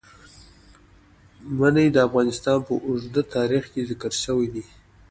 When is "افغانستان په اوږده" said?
2.07-3.21